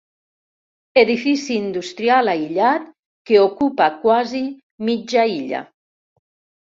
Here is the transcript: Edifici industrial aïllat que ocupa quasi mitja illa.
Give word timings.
Edifici 0.99 1.57
industrial 1.63 2.31
aïllat 2.33 2.87
que 3.31 3.37
ocupa 3.41 3.91
quasi 4.07 4.41
mitja 4.89 5.27
illa. 5.35 5.61